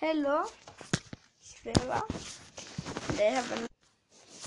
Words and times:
Hello, 0.00 0.44
it's 1.40 1.54
Favor. 1.54 2.00
They 3.16 3.30
have 3.32 3.50
an 3.58 3.66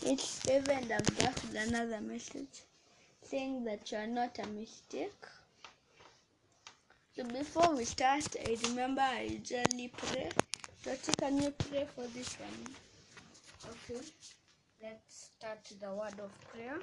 it's 0.09 0.48
and 0.48 0.88
back 0.88 1.35
with 1.43 1.58
another 1.67 2.00
message 2.00 2.62
saying 3.22 3.66
that 3.66 3.92
you 3.92 3.98
are 3.98 4.08
not 4.08 4.40
a 4.40 4.48
mistake. 4.48 5.25
So 7.14 7.25
before 7.25 7.75
we 7.75 7.83
start, 7.83 8.34
I 8.48 8.55
remember 8.70 9.02
I 9.02 9.23
usually 9.23 9.91
pray. 9.98 10.29
Toti, 10.86 11.18
can 11.18 11.42
you 11.42 11.52
pray 11.52 11.86
for 11.96 12.08
this 12.16 12.34
one? 12.40 12.74
Okay, 13.72 14.00
let's 14.82 15.32
start 15.36 15.60
the 15.82 15.90
word 15.90 16.18
of 16.24 16.32
prayer. 16.48 16.80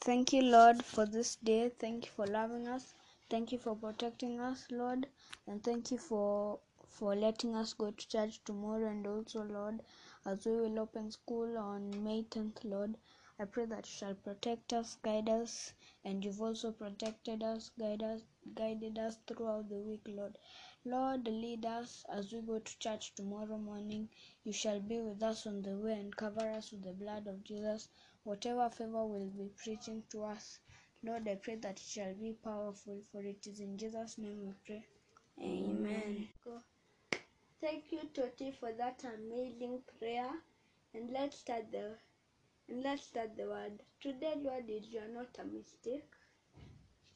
Thank 0.00 0.32
you, 0.32 0.40
Lord, 0.40 0.82
for 0.82 1.04
this 1.04 1.36
day. 1.36 1.70
Thank 1.78 2.06
you 2.06 2.12
for 2.16 2.26
loving 2.26 2.66
us. 2.66 2.94
Thank 3.28 3.52
you 3.52 3.58
for 3.58 3.76
protecting 3.76 4.40
us, 4.40 4.64
Lord, 4.70 5.06
and 5.46 5.62
thank 5.62 5.90
you 5.90 5.98
for 5.98 6.60
for 6.98 7.16
letting 7.16 7.56
us 7.56 7.72
go 7.72 7.90
to 7.90 8.08
church 8.08 8.38
tomorrow 8.44 8.88
and 8.88 9.04
also, 9.04 9.42
Lord, 9.42 9.82
as 10.24 10.46
we 10.46 10.52
will 10.52 10.78
open 10.78 11.10
school 11.10 11.58
on 11.58 12.04
May 12.04 12.22
10th, 12.22 12.62
Lord. 12.62 12.96
I 13.36 13.46
pray 13.46 13.64
that 13.66 13.86
you 13.86 13.92
shall 13.98 14.14
protect 14.14 14.72
us, 14.72 14.96
guide 15.02 15.28
us, 15.28 15.72
and 16.04 16.24
you've 16.24 16.40
also 16.40 16.70
protected 16.70 17.42
us, 17.42 17.72
guide 17.76 18.04
us, 18.04 18.22
guided 18.54 18.96
us 18.96 19.18
throughout 19.26 19.68
the 19.68 19.80
week, 19.80 20.02
Lord. 20.06 20.38
Lord, 20.84 21.26
lead 21.26 21.66
us 21.66 22.04
as 22.12 22.32
we 22.32 22.42
go 22.42 22.60
to 22.60 22.78
church 22.78 23.12
tomorrow 23.16 23.58
morning. 23.58 24.08
You 24.44 24.52
shall 24.52 24.78
be 24.78 25.00
with 25.00 25.20
us 25.22 25.48
on 25.48 25.62
the 25.62 25.76
way 25.76 25.94
and 25.94 26.14
cover 26.14 26.48
us 26.48 26.70
with 26.70 26.84
the 26.84 26.92
blood 26.92 27.26
of 27.26 27.42
Jesus. 27.42 27.88
Whatever 28.22 28.70
favor 28.70 29.04
will 29.04 29.30
be 29.30 29.50
preaching 29.56 30.04
to 30.10 30.24
us, 30.24 30.60
Lord, 31.02 31.26
I 31.26 31.34
pray 31.34 31.56
that 31.56 31.80
it 31.80 31.86
shall 31.86 32.14
be 32.14 32.34
powerful, 32.34 33.02
for 33.10 33.20
it 33.22 33.46
is 33.48 33.58
in 33.58 33.76
Jesus' 33.76 34.16
name 34.16 34.46
we 34.46 34.52
pray. 34.64 34.86
Amen. 35.42 36.28
Go. 36.44 36.62
Thank 37.64 37.92
you, 37.92 38.00
Toti, 38.12 38.52
for 38.54 38.72
that 38.72 39.02
amazing 39.04 39.80
prayer. 39.98 40.28
And 40.92 41.10
let's 41.10 41.38
start 41.38 41.72
the 41.72 41.96
and 42.68 42.82
let's 42.82 43.04
start 43.04 43.38
the 43.38 43.46
word. 43.46 43.82
Today, 44.02 44.34
Lord, 44.36 44.68
is 44.68 44.88
you 44.88 44.98
are 44.98 45.08
not 45.08 45.38
a 45.40 45.46
mistake. 45.46 46.10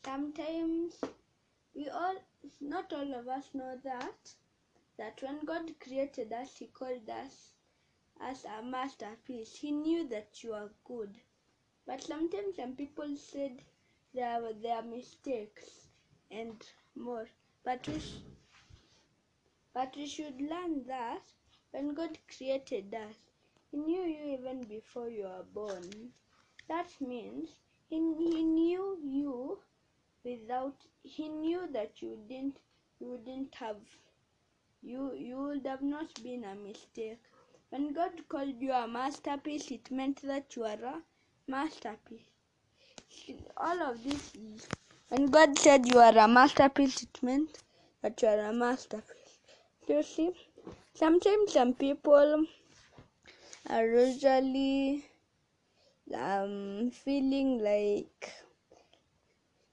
Sometimes 0.07 0.95
we 1.75 1.91
all 1.91 2.15
not 2.63 2.95
all 2.95 3.13
of 3.15 3.29
us 3.29 3.51
know 3.53 3.79
that 3.85 4.33
that 4.97 5.21
when 5.21 5.45
God 5.45 5.71
created 5.81 6.33
us, 6.33 6.57
He 6.59 6.69
called 6.69 7.11
us 7.11 7.53
as 8.19 8.47
a 8.47 8.63
masterpiece. 8.63 9.55
He 9.55 9.71
knew 9.71 10.09
that 10.09 10.43
you 10.43 10.55
are 10.55 10.71
good. 10.87 11.15
But 11.87 12.03
sometimes 12.03 12.57
some 12.57 12.73
people 12.75 13.15
said 13.19 13.61
there 14.15 14.41
were 14.41 14.55
their 14.55 14.81
mistakes 14.81 15.89
and 16.31 16.67
more. 16.97 17.29
But 17.65 17.87
we 17.87 18.01
but 19.75 19.95
we 19.97 20.07
should 20.07 20.41
learn 20.41 20.85
that 20.87 21.23
when 21.73 21.95
God 21.95 22.19
created 22.37 22.95
us, 22.95 23.17
He 23.71 23.77
knew 23.79 24.03
you 24.03 24.39
even 24.39 24.65
before 24.65 25.09
you 25.11 25.25
were 25.25 25.45
born. 25.55 25.91
That 26.69 26.89
means 27.01 27.51
He, 27.89 27.97
he 27.97 28.45
knew 28.45 28.99
you 29.03 29.59
without 30.25 30.77
He 31.03 31.29
knew 31.29 31.69
that 31.73 32.03
you 32.03 32.19
didn't 32.29 32.59
you 33.01 33.09
wouldn't 33.13 33.55
have 33.57 33.77
you 34.83 35.15
you 35.15 35.37
would 35.39 35.67
have 35.67 35.83
not 35.83 36.23
been 36.23 36.45
a 36.45 36.55
mistake. 36.55 37.21
When 37.71 37.93
God 37.93 38.13
called 38.29 38.61
you 38.61 38.73
a 38.73 38.89
masterpiece, 38.89 39.71
it 39.71 39.91
meant 39.91 40.23
that 40.23 40.57
you 40.57 40.65
are 40.65 40.85
a 40.85 41.03
masterpiece. 41.47 42.31
All 43.57 43.83
of 43.83 44.03
this 44.05 44.35
is 44.35 44.67
when 45.09 45.27
God 45.31 45.59
said 45.59 45.87
you 45.89 45.99
are 45.99 46.17
a 46.17 46.29
masterpiece, 46.29 47.03
it 47.03 47.23
meant 47.23 47.59
that 48.03 48.21
you 48.23 48.29
are 48.29 48.41
a 48.41 48.53
masterpiece. 48.53 49.18
You 49.89 50.03
see, 50.03 50.31
sometimes 50.93 51.55
some 51.55 51.73
people 51.73 52.45
are 53.71 53.87
usually 53.87 55.03
um 56.15 56.91
feeling 56.91 57.59
like 57.65 58.31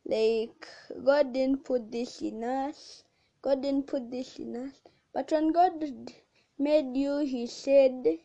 like 0.05 0.67
God 1.03 1.33
didn't 1.33 1.65
put 1.65 1.91
this 1.91 2.21
in 2.21 2.45
us. 2.45 3.03
God 3.41 3.61
didn't 3.61 3.87
put 3.87 4.09
this 4.09 4.39
in 4.39 4.55
us. 4.55 4.73
But 5.13 5.31
when 5.31 5.51
God 5.51 5.83
made 6.57 6.95
you, 6.95 7.17
He 7.17 7.45
said, 7.45 8.19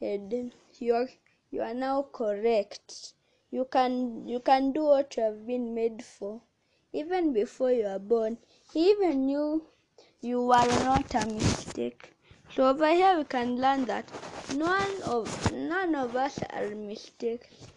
and 0.00 0.52
you 0.78 0.94
are 0.94 1.08
you 1.50 1.60
are 1.60 1.74
now 1.74 2.08
correct. 2.10 3.12
You 3.50 3.66
can 3.66 4.26
you 4.26 4.40
can 4.40 4.72
do 4.72 4.84
what 4.84 5.14
you 5.18 5.24
have 5.24 5.46
been 5.46 5.74
made 5.74 6.02
for. 6.02 6.40
Even 6.94 7.34
before 7.34 7.70
you 7.70 7.86
are 7.86 7.98
born, 7.98 8.38
He 8.72 8.92
even 8.92 9.26
knew 9.26 9.66
you 10.20 10.42
were 10.42 10.66
not 10.84 11.14
a 11.14 11.26
mistake. 11.26 12.12
So 12.54 12.68
over 12.68 12.90
here 12.90 13.18
we 13.18 13.24
can 13.24 13.56
learn 13.60 13.84
that 13.84 14.10
none 14.56 15.02
of 15.02 15.52
none 15.52 15.94
of 15.94 16.16
us 16.16 16.38
are 16.50 16.68
mistakes. 16.74 17.68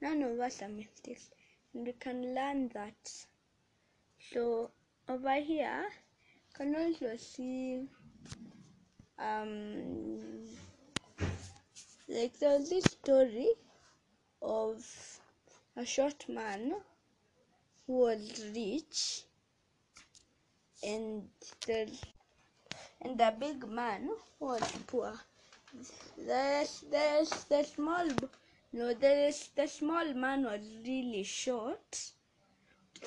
None 0.00 0.22
of 0.22 0.38
us 0.38 0.62
are 0.62 0.68
mistakes. 0.68 1.30
And 1.72 1.86
we 1.86 1.92
can 1.94 2.34
learn 2.34 2.68
that. 2.74 3.10
So 4.32 4.70
over 5.08 5.34
here 5.40 5.86
can 6.54 6.76
also 6.76 7.16
see 7.16 7.88
um 9.18 10.44
like 12.08 12.38
there 12.38 12.58
was 12.58 12.70
this 12.70 12.84
story 12.84 13.48
of 14.40 14.84
a 15.76 15.84
short 15.84 16.28
man 16.28 16.74
who 17.86 17.92
was 17.98 18.44
rich 18.54 19.24
and 20.84 21.28
the 21.66 21.90
and 23.00 23.18
the 23.18 23.34
big 23.38 23.66
man. 23.68 24.10
Was 24.40 24.72
poor. 24.86 25.12
The 26.16 26.68
the 26.90 27.44
the 27.48 27.62
small 27.64 28.06
no 28.72 28.92
the 28.92 29.34
the 29.56 29.66
small 29.66 30.12
man 30.12 30.44
was 30.44 30.60
really 30.86 31.22
short 31.22 32.12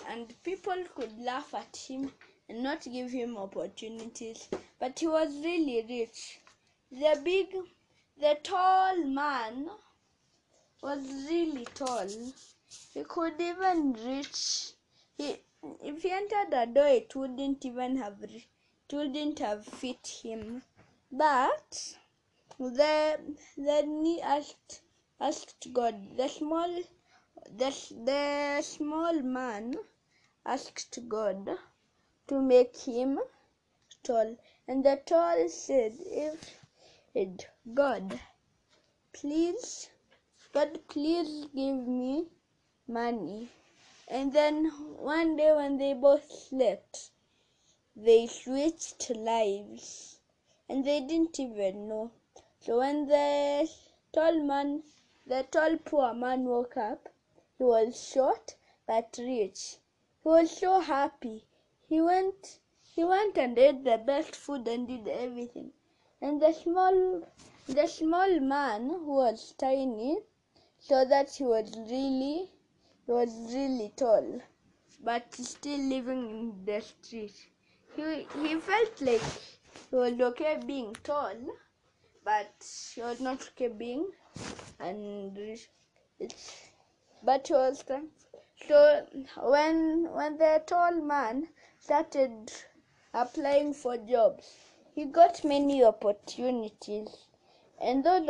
and 0.10 0.34
people 0.44 0.84
could 0.96 1.18
laugh 1.20 1.54
at 1.54 1.76
him 1.76 2.12
and 2.50 2.64
not 2.64 2.82
give 2.84 3.12
him 3.12 3.38
opportunities 3.38 4.48
but 4.80 4.98
he 5.00 5.08
was 5.08 5.30
really 5.44 5.86
rich. 5.88 6.40
The 6.92 7.20
big 7.24 7.56
the 8.20 8.38
tall 8.44 8.98
man 9.06 9.70
was 10.82 11.00
really 11.30 11.66
tall. 11.76 12.08
He 12.94 13.04
could 13.04 13.40
even 13.40 13.94
reach 13.94 14.72
he 15.18 15.36
if 15.82 16.04
he 16.04 16.10
entered 16.10 16.50
the 16.50 16.66
door 16.66 16.88
it 16.88 17.14
wouldn't 17.14 17.66
even 17.66 17.98
have 17.98 18.22
it 18.24 18.94
wouldn't 18.94 19.40
have 19.40 19.66
fit 19.66 20.08
him. 20.24 20.64
But 21.12 21.98
the 22.58 23.20
then 23.58 24.06
he 24.06 24.22
asked 24.22 24.82
asked 25.20 25.68
god 25.74 26.16
the 26.16 26.30
small 26.30 26.74
the, 27.52 27.70
the 28.06 28.62
small 28.62 29.22
man 29.22 29.76
asked 30.46 30.98
god 31.10 31.50
to 32.28 32.42
make 32.42 32.78
him 32.78 33.20
tall. 34.04 34.38
And 34.70 34.86
the 34.86 35.02
tall 35.06 35.50
said 35.50 35.98
if 36.00 36.62
god 37.74 38.22
please 39.12 39.90
god 40.54 40.80
please 40.88 41.48
give 41.54 41.76
me 41.88 42.28
money 42.88 43.50
and 44.08 44.32
then 44.34 44.66
one 44.98 45.36
day 45.36 45.54
when 45.54 45.78
they 45.78 45.94
both 45.94 46.32
slept 46.32 47.12
they 48.00 48.28
switched 48.28 49.10
lives. 49.10 50.20
And 50.70 50.86
they 50.86 51.00
didn't 51.02 51.40
even 51.40 51.88
know. 51.88 52.12
So 52.60 52.78
when 52.78 53.08
the 53.08 53.68
tall 54.14 54.40
man 54.40 54.84
the 55.26 55.44
tall 55.50 55.78
poor 55.78 56.14
man 56.14 56.46
woke 56.46 56.78
up 56.78 57.10
he 57.58 57.64
was 57.64 58.10
short 58.12 58.56
but 58.86 59.18
rich. 59.18 59.78
He 60.22 60.30
was 60.30 60.52
so 60.52 60.80
happy. 60.80 61.48
He 61.90 62.02
went 62.02 62.60
he 62.84 63.04
went 63.04 63.38
and 63.38 63.58
ate 63.58 63.84
the 63.84 63.98
best 63.98 64.36
food 64.36 64.68
and 64.68 64.88
did 64.88 65.08
everything. 65.08 65.72
And 66.22 66.42
the 66.42 66.54
small 66.54 67.24
the 67.68 67.88
small 67.88 68.40
man 68.40 68.90
who 68.90 69.16
was 69.16 69.54
tiny 69.58 70.20
saw 70.80 71.04
that 71.06 71.32
he 71.32 71.44
was 71.46 71.76
really 71.78 72.52
was 73.08 73.30
really 73.54 73.92
tall 73.96 74.42
but 75.04 75.34
still 75.34 75.80
living 75.80 76.30
in 76.30 76.66
the 76.66 76.82
street. 76.82 77.36
He 77.96 78.28
he 78.42 78.56
felt 78.60 79.02
like 79.02 79.22
he 79.90 79.96
was 79.96 80.20
okay 80.30 80.60
being 80.66 80.96
tall 81.04 81.36
but 82.24 82.54
he 82.94 83.02
was 83.02 83.20
not 83.22 83.42
okay 83.50 83.70
being 83.70 84.08
and 84.80 85.38
it's 86.20 86.52
but 87.24 87.48
he 87.48 87.54
was 87.54 87.84
so 88.68 89.06
when 89.44 90.10
when 90.12 90.38
the 90.38 90.62
tall 90.66 91.02
man 91.02 91.48
started 91.80 92.52
applying 93.14 93.74
for 93.74 93.98
jobs 93.98 94.58
he 94.98 95.06
got 95.06 95.44
many 95.46 95.84
opportunities. 95.84 97.10
And 97.80 98.04
those 98.04 98.28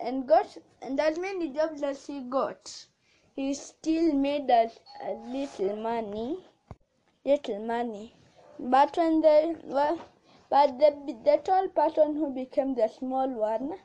and 0.00 0.28
got 0.28 0.54
and 0.82 1.00
as 1.00 1.18
many 1.18 1.48
jobs 1.48 1.82
as 1.82 2.06
he 2.06 2.20
got 2.20 2.84
he 3.40 3.54
still 3.54 4.12
made 4.12 4.50
a, 4.50 4.64
a 5.10 5.12
little 5.34 5.76
money 5.76 6.30
little 7.24 7.60
money 7.74 8.14
But 8.58 8.96
when 8.98 9.20
the 9.22 9.36
well, 9.64 9.98
but 10.50 10.78
the 10.80 10.90
the 11.28 11.36
tall 11.48 11.68
person 11.68 12.16
who 12.16 12.28
became 12.34 12.74
the 12.80 12.88
small 12.88 13.28
one 13.28 13.78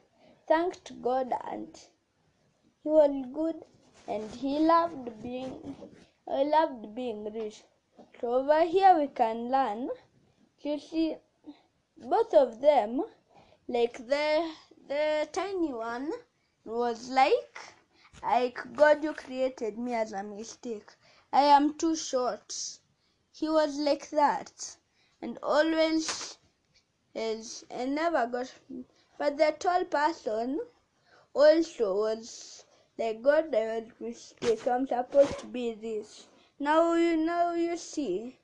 thanked 0.47 0.91
God 1.07 1.33
and 1.51 1.79
he 2.83 2.89
was 2.89 3.15
good 3.39 3.63
and 4.07 4.35
he 4.41 4.59
loved 4.59 5.07
being 5.23 5.55
he 6.27 6.43
loved 6.57 6.93
being 6.99 7.23
rich. 7.39 7.63
So 8.19 8.33
over 8.41 8.61
here 8.75 8.93
we 8.99 9.07
can 9.21 9.49
learn 9.57 9.89
you 10.63 10.77
see 10.89 11.07
both 12.15 12.33
of 12.45 12.59
them 12.61 13.01
like 13.77 13.97
the 14.15 14.27
the 14.89 15.29
tiny 15.39 15.73
one 15.73 16.11
was 16.65 17.09
like 17.09 17.74
like 18.25 18.59
God 18.75 19.03
you 19.03 19.13
created 19.13 19.77
me 19.77 19.93
as 19.93 20.11
a 20.11 20.23
mistake. 20.23 20.89
I 21.31 21.41
am 21.41 21.77
too 21.77 21.95
short. 21.95 22.79
He 23.31 23.47
was 23.47 23.77
like 23.77 24.09
that 24.09 24.77
and 25.21 25.37
always 25.43 26.37
is 27.13 27.65
and 27.69 27.95
never 27.95 28.25
got 28.27 28.51
but 29.17 29.37
the 29.37 29.55
tall 29.59 29.85
person 29.85 30.59
also 31.33 31.95
was 31.95 32.65
like 32.97 33.21
God 33.21 33.53
I 33.53 33.79
was 33.79 33.91
mistake. 33.99 34.67
I'm 34.67 34.87
supposed 34.87 35.39
to 35.39 35.45
be 35.45 35.73
this. 35.73 36.27
Now 36.59 36.93
you 36.93 37.17
now 37.17 37.53
you 37.53 37.77
see 37.77 38.39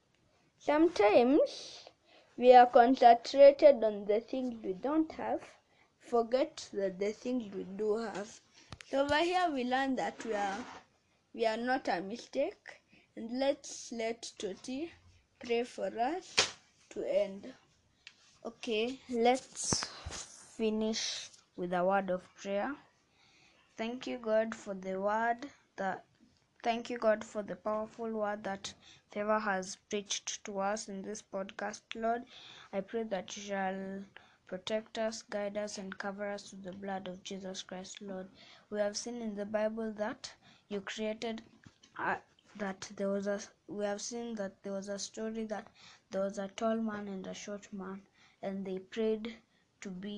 sometimes 0.59 1.85
we 2.37 2.53
are 2.53 2.67
concentrated 2.67 3.83
on 3.83 4.05
the 4.05 4.19
things 4.19 4.55
we 4.63 4.73
don't 4.73 5.11
have, 5.13 5.41
forget 5.99 6.69
that 6.73 6.99
the 6.99 7.11
things 7.11 7.53
we 7.53 7.63
do 7.63 7.97
have. 7.97 8.41
So 8.91 9.03
over 9.03 9.19
here 9.19 9.49
we 9.49 9.63
learn 9.63 9.95
that 9.95 10.25
we 10.25 10.33
are 10.33 10.57
we 11.33 11.45
are 11.45 11.55
not 11.55 11.87
a 11.87 12.01
mistake 12.01 12.71
and 13.15 13.39
let's 13.39 13.89
let 13.93 14.29
Toti 14.37 14.89
pray 15.39 15.63
for 15.63 15.87
us 15.97 16.35
to 16.89 17.05
end. 17.09 17.53
Okay, 18.45 18.99
let's 19.09 19.85
finish 20.57 21.29
with 21.55 21.71
a 21.71 21.85
word 21.85 22.09
of 22.09 22.21
prayer. 22.35 22.75
Thank 23.77 24.07
you, 24.07 24.17
God, 24.17 24.53
for 24.53 24.73
the 24.73 24.99
word 24.99 25.47
that 25.77 26.03
thank 26.61 26.89
you, 26.89 26.97
God, 26.97 27.23
for 27.23 27.43
the 27.43 27.55
powerful 27.55 28.11
word 28.11 28.43
that 28.43 28.73
Favor 29.09 29.39
has 29.39 29.77
preached 29.89 30.43
to 30.43 30.59
us 30.59 30.89
in 30.89 31.01
this 31.01 31.21
podcast, 31.21 31.79
Lord. 31.95 32.23
I 32.73 32.81
pray 32.81 33.03
that 33.03 33.37
you 33.37 33.43
shall 33.43 34.03
protect 34.51 34.97
us, 34.97 35.21
guide 35.21 35.55
us, 35.55 35.77
and 35.77 35.97
cover 35.97 36.29
us 36.29 36.51
with 36.51 36.63
the 36.63 36.73
blood 36.73 37.07
of 37.07 37.23
Jesus 37.23 37.63
Christ, 37.63 38.01
Lord. 38.01 38.27
We 38.69 38.79
have 38.79 38.97
seen 38.97 39.21
in 39.21 39.35
the 39.35 39.45
Bible 39.45 39.93
that 39.93 40.33
you 40.67 40.81
created 40.81 41.41
uh, 41.97 42.15
that 42.57 42.89
there 42.97 43.07
was 43.07 43.27
a 43.27 43.39
we 43.69 43.85
have 43.85 44.01
seen 44.01 44.35
that 44.35 44.61
there 44.63 44.73
was 44.73 44.89
a 44.89 44.99
story 44.99 45.45
that 45.45 45.67
there 46.09 46.21
was 46.21 46.37
a 46.37 46.49
tall 46.49 46.75
man 46.75 47.07
and 47.07 47.27
a 47.27 47.33
short 47.33 47.71
man 47.71 48.01
and 48.43 48.65
they 48.65 48.77
prayed 48.79 49.35
to 49.79 49.89
be 49.89 50.17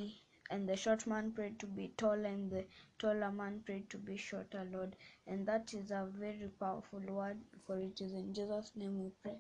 and 0.49 0.67
the 0.67 0.75
short 0.75 1.05
man 1.05 1.31
prayed 1.31 1.59
to 1.59 1.67
be 1.67 1.91
tall 1.97 2.25
and 2.33 2.49
the 2.51 2.65
taller 2.97 3.31
man 3.31 3.61
prayed 3.65 3.87
to 3.89 3.97
be 3.97 4.17
shorter 4.17 4.67
lord. 4.71 4.95
And 5.27 5.45
that 5.47 5.73
is 5.75 5.91
a 5.91 6.07
very 6.19 6.49
powerful 6.59 7.01
word 7.07 7.37
for 7.67 7.77
it 7.77 8.01
is 8.01 8.13
in 8.13 8.33
jesus 8.33 8.71
name 8.75 8.99
we 9.03 9.11
pray. 9.21 9.37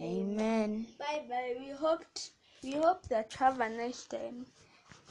Amen. 0.00 0.86
Bye 0.98 1.24
bye 1.28 1.54
we 1.58 1.70
hoped 1.70 2.32
we 2.62 2.72
hope 2.72 3.06
that 3.08 3.32
you 3.32 3.44
have 3.44 3.60
a 3.60 3.68
nice 3.68 4.04
time 4.04 4.46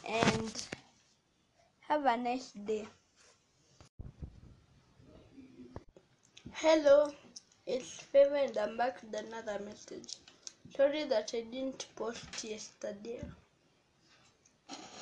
and 0.08 0.68
have 1.88 2.06
a 2.06 2.18
nice 2.18 2.52
day 2.52 2.86
hello 6.54 7.12
it's 7.66 8.02
favor 8.02 8.36
and 8.36 8.58
i'm 8.58 8.78
back 8.78 9.02
with 9.02 9.26
another 9.26 9.60
message 9.64 10.16
sorry 10.76 11.04
that 11.06 11.32
i 11.34 11.42
didn't 11.42 11.86
post 11.96 12.44
yesterday 12.44 13.20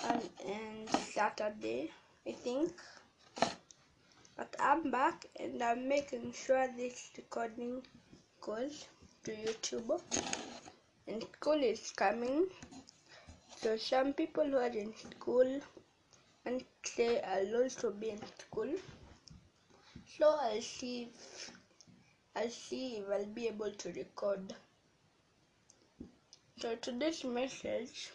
and, 0.10 0.30
and 0.48 0.90
Saturday, 0.90 1.92
I 2.28 2.32
think. 2.32 2.72
But 4.38 4.56
I'm 4.60 4.92
back 4.92 5.26
and 5.40 5.62
I'm 5.64 5.88
making 5.88 6.34
sure 6.34 6.68
this 6.78 7.10
recording 7.18 7.82
goes 8.42 8.86
to 9.24 9.32
YouTube. 9.32 10.02
And 11.08 11.24
school 11.34 11.62
is 11.64 11.92
coming. 11.96 12.48
So 13.62 13.78
some 13.78 14.14
people 14.14 14.46
who 14.46 14.58
are 14.58 14.68
in 14.68 14.94
school 14.96 15.62
and 16.46 16.64
say 16.84 17.22
I'll 17.22 17.64
also 17.64 17.92
be 17.92 18.10
in 18.12 18.22
school. 18.40 18.70
So 20.18 20.36
I'll 20.42 20.62
see 20.62 21.10
if 21.14 21.52
I'll 22.36 22.50
see 22.50 22.98
if 22.98 23.06
I'll 23.12 23.26
be 23.26 23.48
able 23.48 23.72
to 23.72 23.92
record. 23.94 24.54
So 26.60 26.76
today's 26.76 27.24
message 27.24 28.12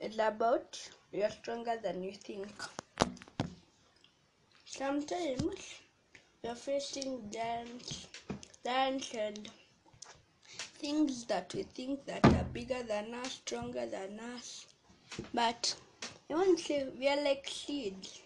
is 0.00 0.18
about 0.18 0.78
you're 1.12 1.30
stronger 1.30 1.76
than 1.82 2.02
you 2.02 2.12
think. 2.12 2.48
Sometimes 4.64 5.74
you're 6.42 6.54
facing 6.54 7.30
giants, 7.32 8.06
giants 8.64 9.14
and 9.14 9.48
things 10.78 11.24
that 11.24 11.52
we 11.54 11.62
think 11.62 12.04
that 12.06 12.24
are 12.24 12.44
bigger 12.52 12.82
than 12.82 13.14
us, 13.14 13.32
stronger 13.32 13.86
than 13.86 14.20
us. 14.34 14.66
But 15.32 15.74
I 16.30 16.34
want 16.34 16.58
to 16.58 16.64
say 16.64 16.88
we 16.98 17.08
are 17.08 17.22
like 17.22 17.48
seeds. 17.48 18.22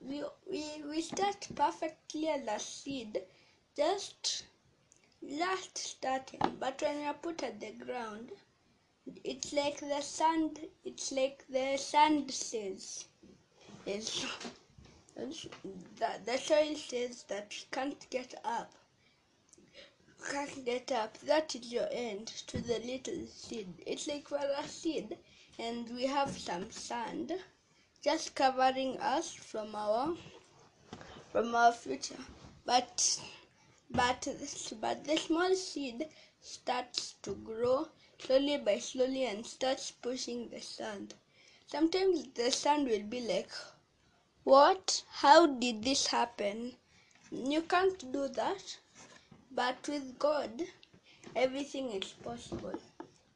We, 0.00 0.22
we, 0.50 0.64
we 0.88 1.00
start 1.00 1.48
perfectly 1.54 2.28
as 2.28 2.46
a 2.46 2.58
seed, 2.58 3.22
just 3.76 4.44
just 5.26 5.78
starting. 5.78 6.40
But 6.60 6.82
when 6.82 7.02
you're 7.02 7.14
put 7.14 7.42
at 7.42 7.60
the 7.60 7.72
ground, 7.72 8.30
it's 9.22 9.52
like 9.52 9.80
the 9.80 10.00
sand 10.00 10.60
it's 10.84 11.12
like 11.12 11.44
the 11.48 11.76
sand 11.76 12.30
says 12.30 13.06
it's, 13.86 14.26
that 15.98 16.24
the 16.24 16.38
soil 16.38 16.74
says 16.74 17.24
that 17.28 17.54
you 17.56 17.66
can't 17.70 18.06
get 18.10 18.34
up 18.44 18.72
can't 20.30 20.64
get 20.64 20.90
up 20.92 21.18
that 21.18 21.54
is 21.54 21.72
your 21.72 21.88
end 21.92 22.26
to 22.46 22.60
the 22.60 22.78
little 22.80 23.26
seed 23.26 23.68
it's 23.86 24.06
like 24.06 24.28
for 24.28 24.38
a 24.58 24.68
seed 24.68 25.16
and 25.58 25.88
we 25.94 26.06
have 26.06 26.36
some 26.36 26.70
sand 26.70 27.32
just 28.02 28.34
covering 28.34 28.98
us 28.98 29.32
from 29.32 29.74
our 29.74 30.14
from 31.32 31.54
our 31.54 31.72
future 31.72 32.22
but 32.64 33.20
but 33.90 34.26
but 34.80 35.04
the 35.04 35.16
small 35.16 35.54
seed 35.54 36.08
starts 36.40 37.14
to 37.22 37.34
grow 37.36 37.86
slowly 38.18 38.56
by 38.58 38.78
slowly 38.78 39.24
and 39.26 39.46
starts 39.46 39.90
pushing 39.90 40.48
the 40.48 40.60
sand. 40.60 41.14
Sometimes 41.66 42.24
the 42.34 42.50
sand 42.50 42.88
will 42.88 43.02
be 43.02 43.20
like, 43.20 43.50
What? 44.44 45.02
How 45.08 45.46
did 45.46 45.82
this 45.84 46.06
happen? 46.06 46.76
You 47.30 47.62
can't 47.62 48.12
do 48.12 48.28
that. 48.28 48.78
But 49.56 49.88
with 49.88 50.18
God, 50.18 50.62
everything 51.36 51.90
is 51.92 52.12
possible. 52.12 52.74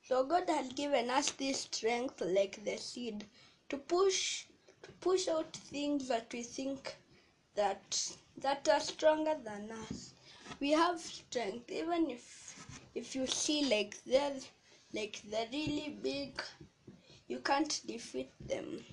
So 0.02 0.24
God 0.24 0.48
has 0.48 0.72
given 0.72 1.10
us 1.10 1.30
this 1.30 1.60
strength 1.60 2.20
like 2.20 2.64
the 2.64 2.76
seed 2.76 3.24
to 3.68 3.76
push 3.76 4.46
to 4.82 4.90
push 5.00 5.28
out 5.28 5.52
things 5.52 6.08
that 6.08 6.32
we 6.32 6.42
think 6.42 6.96
that 7.54 8.16
that 8.38 8.68
are 8.68 8.80
stronger 8.80 9.36
than 9.44 9.70
us. 9.70 10.14
We 10.58 10.72
have 10.72 11.00
strength 11.00 11.70
even 11.70 12.10
if 12.10 12.66
if 12.94 13.14
you 13.14 13.26
see 13.26 13.66
like 13.66 14.02
there's 14.04 14.48
like 14.92 15.22
they're 15.30 15.52
really 15.52 15.98
big 16.02 16.42
you 17.28 17.38
can't 17.38 17.80
defeat 17.86 18.30
them 18.48 18.84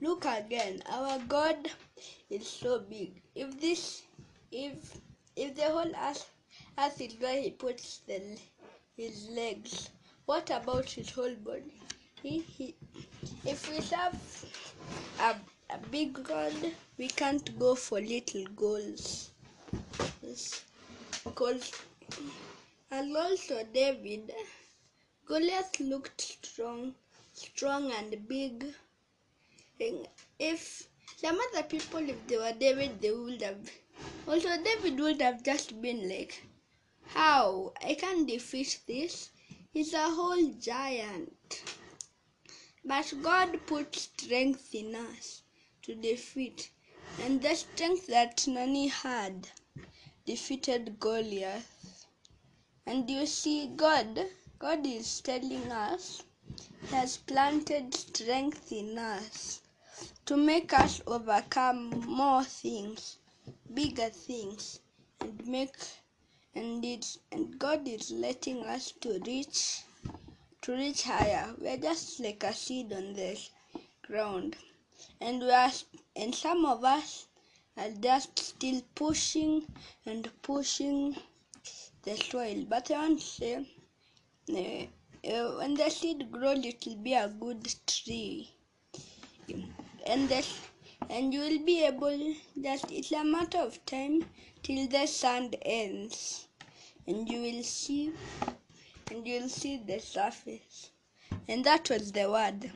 look 0.00 0.24
again 0.24 0.82
our 0.90 1.18
god 1.28 1.70
is 2.30 2.46
so 2.48 2.78
big 2.78 3.20
if 3.34 3.60
this 3.60 4.02
if 4.52 5.00
if 5.34 5.54
the 5.56 5.68
whole 5.74 5.92
earth 6.08 6.30
earth 6.78 7.00
is 7.00 7.14
where 7.20 7.40
he 7.40 7.50
puts 7.50 7.98
the 8.08 8.20
his 8.96 9.28
legs 9.30 9.90
what 10.26 10.50
about 10.50 10.90
his 10.90 11.10
whole 11.10 11.36
body 11.48 11.80
he, 12.22 12.40
he 12.56 12.74
if 13.44 13.68
we 13.70 13.80
have 13.96 14.16
a, 15.28 15.34
a 15.74 15.78
big 15.90 16.22
god 16.24 16.54
we 16.98 17.08
can't 17.08 17.58
go 17.58 17.74
for 17.74 18.00
little 18.00 18.46
goals 18.64 19.30
because 21.24 21.72
and 22.90 23.16
also 23.16 23.62
david 23.72 24.32
Goliath 25.26 25.80
looked 25.80 26.20
strong, 26.20 26.94
strong 27.34 27.90
and 27.90 28.28
big. 28.28 28.64
If 30.38 30.88
some 31.16 31.40
other 31.48 31.64
people, 31.64 32.08
if 32.08 32.24
they 32.28 32.36
were 32.36 32.52
David, 32.52 33.00
they 33.00 33.10
would 33.10 33.42
have. 33.42 33.68
Also, 34.28 34.48
David 34.62 35.00
would 35.00 35.20
have 35.20 35.42
just 35.42 35.82
been 35.82 36.08
like, 36.08 36.44
"How? 37.10 37.72
I 37.80 37.94
can't 37.94 38.26
defeat 38.26 38.80
this. 38.88 39.30
He's 39.72 39.92
a 39.94 40.10
whole 40.10 40.48
giant." 40.54 41.62
But 42.84 43.14
God 43.22 43.64
put 43.64 43.94
strength 43.94 44.74
in 44.74 44.96
us 44.96 45.42
to 45.82 45.94
defeat, 45.94 46.70
and 47.22 47.40
the 47.40 47.54
strength 47.54 48.08
that 48.08 48.48
Nani 48.48 48.88
had 48.88 49.48
defeated 50.24 50.98
Goliath. 50.98 52.06
And 52.84 53.08
you 53.08 53.26
see, 53.26 53.68
God, 53.68 54.28
God 54.58 54.84
is 54.84 55.20
telling 55.20 55.70
us, 55.70 56.24
has 56.90 57.18
planted 57.18 57.94
strength 57.94 58.72
in 58.72 58.98
us 58.98 59.60
to 60.24 60.36
make 60.36 60.72
us 60.72 61.00
overcome 61.06 62.00
more 62.06 62.42
things, 62.42 63.18
bigger 63.72 64.10
things, 64.10 64.80
and 65.20 65.46
make 65.46 65.74
and 66.56 66.84
it's 66.84 67.18
and 67.30 67.58
God 67.58 67.86
is 67.86 68.10
letting 68.10 68.64
us 68.64 68.92
to 69.02 69.20
reach 69.26 69.82
to 70.62 70.72
reach 70.72 71.02
higher. 71.02 71.54
We're 71.58 71.76
just 71.76 72.18
like 72.18 72.42
a 72.44 72.52
seed 72.54 72.92
on 72.94 73.12
the 73.12 73.38
ground, 74.06 74.56
and 75.20 75.40
we 75.40 75.50
are 75.50 75.70
and 76.16 76.34
some 76.34 76.64
of 76.64 76.82
us 76.82 77.26
are 77.76 77.90
just 78.00 78.38
still 78.38 78.80
pushing 78.94 79.66
and 80.06 80.30
pushing 80.40 81.16
the 82.04 82.16
soil. 82.16 82.64
But 82.68 82.90
I 82.90 83.00
want 83.00 83.20
to 83.20 83.26
say, 83.26 83.54
uh, 84.50 85.30
uh, 85.30 85.58
when 85.58 85.74
the 85.74 85.90
seed 85.90 86.32
grows, 86.32 86.64
it 86.64 86.86
will 86.86 86.96
be 86.96 87.12
a 87.12 87.28
good 87.28 87.68
tree, 87.86 88.50
and 90.06 90.28
the 90.30 90.42
and 91.10 91.34
you 91.34 91.40
will 91.40 91.64
be 91.66 91.84
able. 91.84 92.34
Just 92.60 92.90
it's 92.90 93.12
a 93.12 93.24
matter 93.24 93.58
of 93.58 93.84
time 93.84 94.24
till 94.62 94.88
the 94.88 95.06
sun 95.06 95.52
ends 95.62 96.45
and 97.06 97.28
you 97.28 97.40
will 97.42 97.62
see 97.62 98.12
and 99.10 99.26
you'll 99.26 99.48
see 99.48 99.76
the 99.78 99.98
surface. 100.00 100.90
And 101.48 101.64
that 101.64 101.88
was 101.90 102.12
the 102.12 102.30
word. 102.30 102.70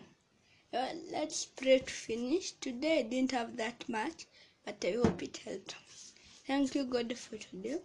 Uh, 0.72 0.88
let's 1.12 1.46
pray 1.46 1.78
to 1.80 1.92
finish. 1.92 2.52
Today 2.52 3.00
i 3.00 3.02
didn't 3.02 3.32
have 3.32 3.56
that 3.56 3.88
much 3.88 4.26
but 4.64 4.84
i 4.84 4.92
hope 4.92 5.22
it 5.22 5.38
helped. 5.38 5.74
Thank 6.46 6.74
you 6.74 6.84
god 6.84 7.16
for 7.16 7.36
today. 7.36 7.78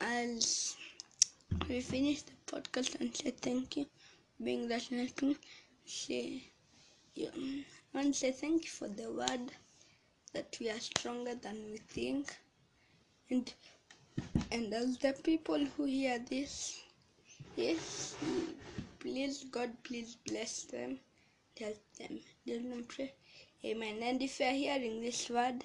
I'll 0.00 0.40
we 1.68 1.80
finish 1.80 2.22
the 2.22 2.32
podcast 2.46 3.00
and 3.00 3.14
say 3.16 3.30
thank 3.30 3.76
you. 3.76 3.86
Being 4.42 4.68
that 4.68 4.90
nothing 4.90 5.36
say 5.84 6.42
you 7.14 7.30
and 7.94 8.14
say 8.14 8.32
thank 8.32 8.64
you 8.64 8.70
for 8.70 8.88
the 8.88 9.10
word 9.10 9.52
that 10.32 10.56
we 10.60 10.70
are 10.70 10.80
stronger 10.80 11.34
than 11.34 11.56
we 11.70 11.78
think. 11.78 12.36
And 13.30 13.52
and 14.50 14.72
as 14.72 14.98
the 14.98 15.12
people 15.22 15.64
who 15.76 15.84
hear 15.84 16.18
this, 16.18 16.80
yes, 17.56 18.16
please, 18.98 19.44
God, 19.50 19.70
please 19.84 20.16
bless 20.26 20.64
them, 20.64 20.98
help 21.58 21.78
them. 21.98 22.20
Let 22.46 22.68
them 22.70 22.84
pray. 22.88 23.12
Amen. 23.64 23.96
And 24.02 24.22
if 24.22 24.40
you're 24.40 24.50
hearing 24.50 25.00
this 25.00 25.28
word, 25.28 25.64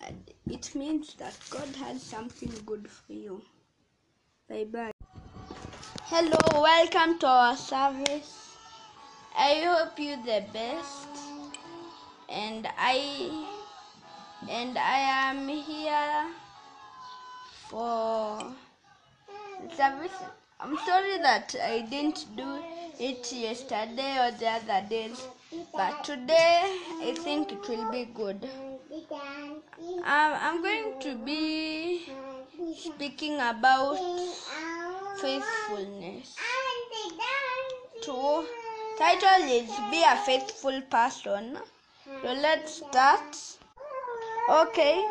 uh, 0.00 0.12
it 0.48 0.74
means 0.74 1.14
that 1.14 1.36
God 1.50 1.68
has 1.76 2.02
something 2.02 2.52
good 2.66 2.88
for 2.88 3.12
you. 3.12 3.42
Bye 4.48 4.64
bye. 4.64 4.92
Hello, 6.04 6.38
welcome 6.62 7.18
to 7.18 7.26
our 7.26 7.56
service. 7.56 8.56
I 9.36 9.62
hope 9.64 9.98
you 9.98 10.16
the 10.24 10.44
best. 10.52 11.08
And 12.28 12.68
I 12.76 13.46
and 14.48 14.78
I 14.78 14.98
am 15.30 15.48
here 15.48 16.17
for 17.68 18.40
service. 19.76 20.12
I'm 20.60 20.76
sorry 20.86 21.18
that 21.18 21.54
I 21.62 21.80
didn't 21.88 22.26
do 22.36 22.58
it 22.98 23.32
yesterday 23.32 24.18
or 24.18 24.30
the 24.32 24.48
other 24.48 24.86
days, 24.88 25.26
but 25.74 26.02
today 26.04 26.78
I 27.02 27.14
think 27.16 27.52
it 27.52 27.68
will 27.68 27.90
be 27.92 28.06
good. 28.06 28.48
Um, 29.98 30.02
I'm 30.04 30.62
going 30.62 30.98
to 31.00 31.14
be 31.24 32.08
speaking 32.76 33.34
about 33.34 33.98
faithfulness. 35.20 36.34
To 38.02 38.44
title 38.98 39.42
is 39.44 39.70
Be 39.90 40.02
a 40.02 40.16
Faithful 40.24 40.80
Person. 40.90 41.58
So 42.22 42.32
let's 42.32 42.76
start. 42.76 43.36
Okay. 44.50 45.04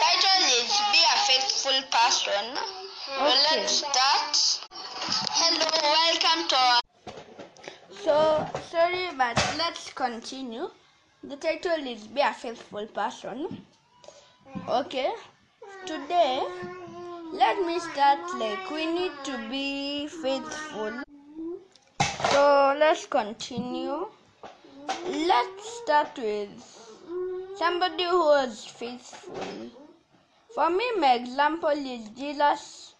Title 0.00 0.40
is 0.58 0.72
Be 0.92 1.00
a 1.12 1.16
Faithful 1.26 1.82
Person. 2.04 2.58
Okay. 3.16 3.60
let's 3.60 3.72
start. 3.78 4.36
Hello, 5.40 5.68
welcome 5.82 6.48
to 6.48 6.56
our... 6.56 6.80
So, 8.02 8.46
sorry, 8.70 9.08
but 9.16 9.42
let's 9.56 9.90
continue. 9.90 10.68
The 11.22 11.36
title 11.36 11.86
is 11.92 12.06
Be 12.06 12.20
a 12.20 12.34
Faithful 12.34 12.86
Person. 12.88 13.64
Okay. 14.68 15.12
Today, 15.86 16.42
let 17.32 17.64
me 17.64 17.78
start 17.78 18.20
like 18.38 18.70
we 18.70 18.84
need 18.84 19.12
to 19.24 19.38
be 19.48 20.06
faithful. 20.06 20.92
So, 22.32 22.76
let's 22.78 23.06
continue. 23.06 24.08
Let's 25.08 25.70
start 25.82 26.18
with 26.18 26.50
somebody 27.56 28.04
who 28.04 28.26
was 28.26 28.66
faithful. 28.66 29.83
For 30.54 30.70
me, 30.70 30.84
my 30.98 31.14
example 31.14 31.70
is 31.70 32.08
Jesus 32.10 32.94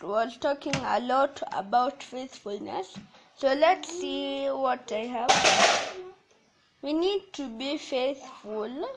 was 0.00 0.36
talking 0.36 0.76
a 0.76 1.00
lot 1.00 1.42
about 1.52 2.04
faithfulness. 2.04 2.96
So 3.34 3.52
let's 3.52 3.88
see 3.88 4.46
what 4.46 4.92
I 4.92 5.06
have. 5.06 5.96
We 6.82 6.92
need 6.92 7.32
to 7.32 7.48
be 7.48 7.78
faithful 7.78 8.88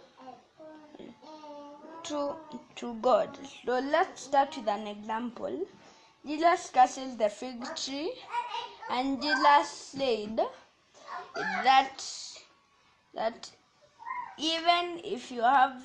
to 2.03 2.35
to 2.75 2.93
God. 3.01 3.35
So 3.65 3.79
let's 3.79 4.21
start 4.23 4.55
with 4.55 4.67
an 4.67 4.85
example. 4.85 5.65
Jesus 6.23 6.69
curses 6.69 7.17
the 7.17 7.29
fig 7.29 7.65
tree, 7.75 8.13
and 8.91 9.19
Jesus 9.19 9.69
said 9.69 10.39
that 11.63 12.05
that 13.15 13.51
even 14.37 15.01
if 15.03 15.31
you 15.31 15.41
have 15.41 15.81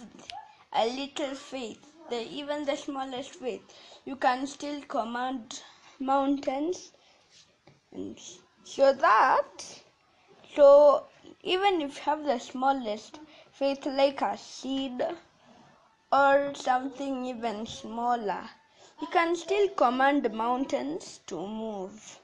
a 0.75 0.87
little 0.88 1.35
faith, 1.35 1.93
the, 2.11 2.21
even 2.28 2.64
the 2.64 2.76
smallest 2.76 3.37
faith, 3.37 3.62
you 4.04 4.16
can 4.16 4.47
still 4.47 4.81
command 4.83 5.62
mountains. 6.00 6.93
And 7.93 8.19
so 8.64 8.93
that, 8.93 9.83
so 10.54 11.04
even 11.43 11.81
if 11.81 11.97
you 11.97 12.02
have 12.02 12.25
the 12.25 12.38
smallest 12.38 13.21
faith, 13.52 13.87
like 13.87 14.21
a 14.23 14.37
seed 14.37 15.02
or 16.12 16.54
something 16.54 17.26
even 17.26 17.66
smaller, 17.66 18.50
you 19.00 19.07
can 19.09 19.37
still 19.37 19.69
command 19.71 20.33
mountains 20.33 21.21
to 21.26 21.37
move. 21.47 22.19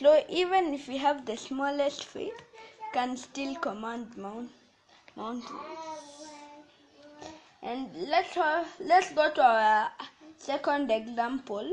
So 0.00 0.24
even 0.28 0.74
if 0.74 0.88
you 0.88 0.98
have 0.98 1.24
the 1.26 1.36
smallest 1.36 2.04
faith, 2.04 2.40
you 2.80 2.88
can 2.92 3.16
still 3.16 3.54
command 3.56 4.16
mount, 4.16 4.50
mountains. 5.16 6.17
And 7.62 7.90
let's 8.08 8.36
uh, 8.36 8.64
let's 8.80 9.12
go 9.12 9.30
to 9.30 9.42
our 9.42 9.90
second 10.36 10.90
example. 10.90 11.72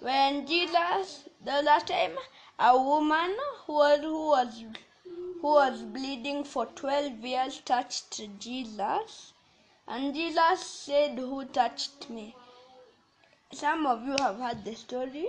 When 0.00 0.46
Jesus, 0.46 1.28
the 1.44 1.62
last 1.62 1.88
time, 1.88 2.12
a 2.58 2.76
woman 2.76 3.36
who 3.66 3.74
was 3.74 4.00
who 4.00 4.28
was 4.28 4.64
who 5.40 5.48
was 5.48 5.82
bleeding 5.82 6.44
for 6.44 6.66
twelve 6.66 7.24
years 7.24 7.60
touched 7.64 8.20
Jesus, 8.38 9.32
and 9.86 10.14
Jesus 10.14 10.66
said, 10.66 11.18
"Who 11.18 11.44
touched 11.44 12.10
me?" 12.10 12.34
Some 13.52 13.86
of 13.86 14.04
you 14.04 14.16
have 14.18 14.38
heard 14.38 14.64
the 14.64 14.74
story. 14.74 15.28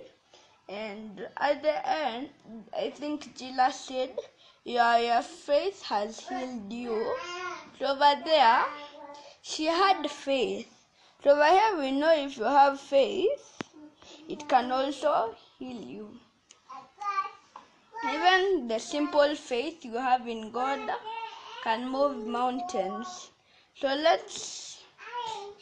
And 0.67 1.27
at 1.37 1.61
the 1.61 1.87
end, 1.87 2.29
I 2.75 2.89
think 2.89 3.35
Jesus 3.35 3.75
said, 3.81 4.17
Your, 4.63 4.97
your 4.97 5.21
faith 5.21 5.83
has 5.83 6.21
healed 6.27 6.73
you. 6.73 7.15
So 7.77 7.85
over 7.85 8.19
there, 8.25 8.65
she 9.45 9.65
had 9.65 10.09
faith. 10.09 10.67
So 11.23 11.31
over 11.31 11.45
here, 11.45 11.77
we 11.77 11.91
know 11.91 12.11
if 12.11 12.35
you 12.37 12.45
have 12.45 12.79
faith, 12.79 13.61
it 14.27 14.47
can 14.49 14.71
also 14.71 15.35
heal 15.59 15.81
you. 15.81 16.19
Even 18.11 18.67
the 18.67 18.79
simple 18.79 19.35
faith 19.35 19.85
you 19.85 19.97
have 19.97 20.27
in 20.27 20.51
God 20.51 20.79
can 21.63 21.87
move 21.87 22.25
mountains. 22.25 23.29
So 23.75 23.87
let's. 23.87 24.81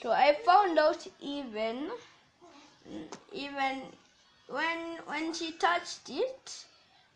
So 0.02 0.12
I 0.12 0.34
found 0.46 0.80
out 0.80 1.06
even, 1.20 1.90
even 3.32 3.82
when 4.48 4.98
when 5.06 5.34
she 5.34 5.52
touched 5.54 6.10
it, 6.10 6.66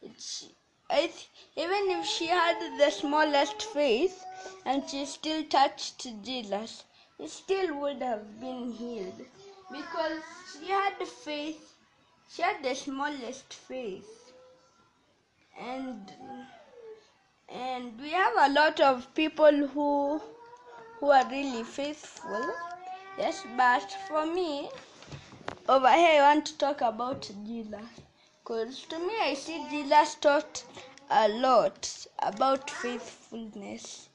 it's 0.01 0.47
even 0.89 1.89
if 1.91 2.05
she 2.05 2.27
had 2.27 2.79
the 2.79 2.89
smallest 2.89 3.61
faith 3.61 4.25
and 4.65 4.89
she 4.89 5.05
still 5.05 5.43
touched 5.43 6.07
Jesus, 6.23 6.85
it 7.19 7.29
still 7.29 7.75
would 7.79 8.01
have 8.01 8.39
been 8.39 8.71
healed 8.71 9.21
because 9.71 10.21
she 10.53 10.71
had 10.71 10.93
faith. 11.07 11.73
She 12.29 12.41
had 12.41 12.63
the 12.63 12.73
smallest 12.75 13.53
faith, 13.53 14.33
and 15.59 16.11
and 17.49 17.99
we 17.99 18.11
have 18.11 18.33
a 18.37 18.53
lot 18.53 18.79
of 18.79 19.13
people 19.15 19.67
who 19.67 20.21
who 20.99 21.11
are 21.11 21.27
really 21.29 21.63
faithful. 21.63 22.45
Yes, 23.17 23.43
but 23.57 23.91
for 24.07 24.25
me, 24.25 24.69
over 25.67 25.91
here 25.91 26.21
I 26.21 26.33
want 26.33 26.45
to 26.47 26.57
talk 26.57 26.81
about 26.81 27.29
Jesus. 27.45 28.06
Because 28.47 28.83
to 28.83 28.97
me, 28.97 29.13
I 29.21 29.33
see 29.33 29.65
Jesus 29.69 30.15
taught 30.15 30.63
a 31.11 31.27
lot 31.27 32.07
about 32.19 32.69
faithfulness. 32.69 34.07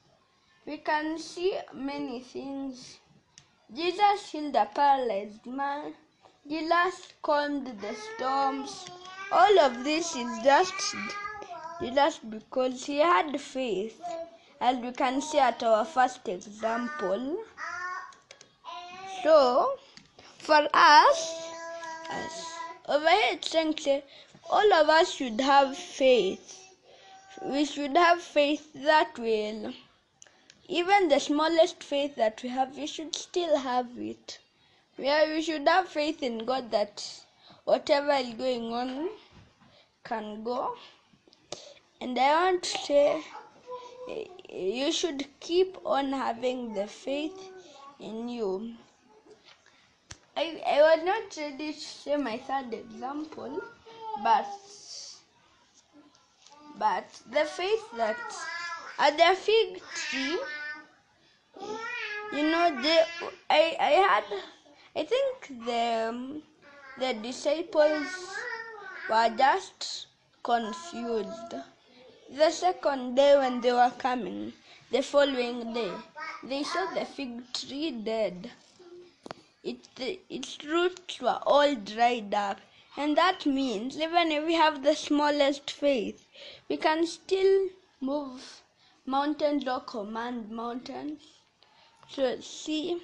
We 0.65 0.77
can 0.77 1.19
see 1.19 1.59
many 1.71 2.19
things. 2.21 2.97
Jesus 3.71 4.31
healed 4.31 4.55
a 4.55 4.65
paralyzed 4.73 5.45
man. 5.45 5.93
Jesus 6.49 7.13
calmed 7.21 7.67
the 7.79 7.93
storms. 7.93 8.89
All 9.31 9.59
of 9.59 9.83
this 9.83 10.15
is 10.15 10.39
just 10.43 10.95
just 11.93 12.27
because 12.31 12.87
he 12.87 12.97
had 12.97 13.39
faith. 13.39 14.01
As 14.59 14.77
we 14.77 14.93
can 14.93 15.21
see 15.21 15.37
at 15.37 15.61
our 15.61 15.85
first 15.85 16.27
example. 16.27 17.37
So, 19.21 19.77
for 20.39 20.67
us, 20.73 21.51
as 22.09 22.52
it's 22.87 23.51
saying 23.51 24.01
all 24.49 24.73
of 24.73 24.89
us 24.89 25.13
should 25.13 25.39
have 25.39 25.77
faith. 25.77 26.59
We 27.41 27.65
should 27.65 27.95
have 27.97 28.21
faith 28.21 28.71
that 28.73 29.17
will, 29.17 29.73
even 30.67 31.07
the 31.07 31.19
smallest 31.19 31.83
faith 31.83 32.15
that 32.15 32.41
we 32.43 32.49
have, 32.49 32.75
we 32.77 32.87
should 32.87 33.15
still 33.15 33.57
have 33.57 33.87
it. 33.97 34.39
Yeah, 34.97 35.33
we 35.33 35.41
should 35.41 35.67
have 35.67 35.87
faith 35.87 36.21
in 36.21 36.45
God 36.45 36.71
that 36.71 37.03
whatever 37.63 38.11
is 38.11 38.33
going 38.33 38.71
on 38.73 39.09
can 40.03 40.43
go. 40.43 40.75
And 42.01 42.19
I 42.19 42.51
want 42.51 42.63
to 42.63 42.77
say, 42.79 43.23
you 44.49 44.91
should 44.91 45.25
keep 45.39 45.77
on 45.85 46.11
having 46.11 46.73
the 46.73 46.87
faith 46.87 47.49
in 47.99 48.27
you. 48.29 48.73
I, 50.35 50.61
I 50.65 50.81
was 50.81 51.03
not 51.05 51.37
ready 51.37 51.73
to 51.73 51.79
say 51.79 52.15
my 52.17 52.37
third 52.37 52.73
example, 52.73 53.61
but 54.23 54.47
but 56.79 57.05
the 57.31 57.45
faith 57.45 57.85
that 57.97 58.17
at 58.97 59.17
the 59.17 59.35
fig 59.35 59.81
tree, 59.93 60.39
you 62.33 62.43
know, 62.51 62.65
they 62.81 63.03
I 63.49 63.75
I 63.79 63.91
had 64.09 64.23
I 64.95 65.03
think 65.03 65.65
the 65.65 66.41
the 66.99 67.13
disciples 67.21 68.07
were 69.09 69.29
just 69.37 70.07
confused. 70.41 71.53
The 72.29 72.49
second 72.49 73.15
day 73.15 73.37
when 73.37 73.61
they 73.61 73.71
were 73.71 73.93
coming, 73.99 74.53
the 74.91 75.01
following 75.03 75.73
day, 75.73 75.93
they 76.43 76.63
saw 76.63 76.85
the 76.93 77.05
fig 77.05 77.41
tree 77.53 77.91
dead. 77.91 78.49
It, 79.63 79.87
its 80.29 80.57
roots 80.65 81.21
were 81.21 81.39
all 81.45 81.75
dried 81.75 82.33
up. 82.33 82.59
And 82.97 83.17
that 83.17 83.45
means 83.45 83.97
even 83.97 84.31
if 84.31 84.45
we 84.45 84.53
have 84.53 84.83
the 84.83 84.95
smallest 84.95 85.71
faith, 85.71 86.27
we 86.69 86.77
can 86.77 87.07
still 87.07 87.69
move 88.01 88.61
mountains 89.05 89.67
or 89.67 89.79
command 89.79 90.51
mountains. 90.51 91.21
So 92.07 92.39
see, 92.41 93.01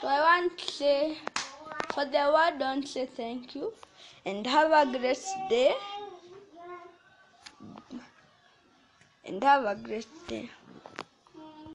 so 0.00 0.08
I 0.08 0.20
want 0.20 0.58
to 0.58 0.72
say 0.72 1.18
for 1.94 2.04
the 2.06 2.32
word 2.34 2.58
don't 2.58 2.88
say 2.88 3.06
thank 3.06 3.54
you 3.54 3.72
and 4.24 4.46
have 4.46 4.72
a 4.72 4.98
great 4.98 5.24
day 5.48 5.74
and 9.24 9.42
have 9.44 9.64
a 9.64 9.74
great 9.76 10.08
day. 10.26 10.50